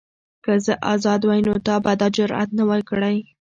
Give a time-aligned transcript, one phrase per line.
[0.43, 3.15] که زه ازاد وای نو تا به دا جرئت نه وای کړی.